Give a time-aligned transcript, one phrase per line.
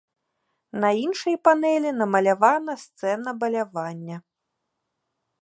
[0.85, 4.17] На іншай панэлі намалявана сцэна балявання.